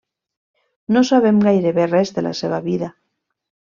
[0.95, 2.91] No sabem gairebé res de la seva vida.